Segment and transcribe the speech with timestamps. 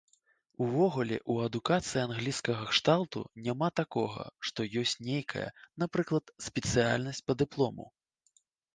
[0.67, 5.47] Увогуле ў адукацыі англійскага кшталту няма такога, што ёсць нейкая,
[5.85, 7.85] напрыклад, спецыяльнасць па дыплому.